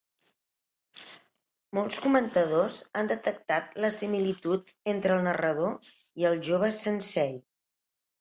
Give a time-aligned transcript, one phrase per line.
[1.77, 5.77] Molts comentadors han detectat la similitud entre el narrador
[6.23, 7.37] i el jove "sensei".